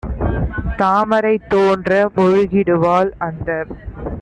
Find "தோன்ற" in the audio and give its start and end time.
1.47-1.91